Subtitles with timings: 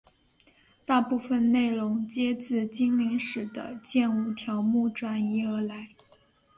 [0.83, 5.89] 大部分内容皆自精灵使的剑舞条目转移而来。